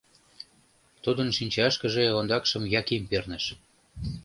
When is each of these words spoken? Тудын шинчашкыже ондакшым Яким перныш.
Тудын 1.03 1.29
шинчашкыже 1.37 2.03
ондакшым 2.17 2.63
Яким 2.79 3.03
перныш. 3.09 3.45